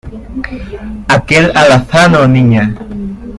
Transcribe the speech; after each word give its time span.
aquel 1.15 1.45
alazano, 1.61 2.19
Niña. 2.33 2.63